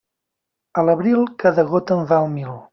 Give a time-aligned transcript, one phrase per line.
[0.79, 2.61] A l'abril, cada gota en val mil.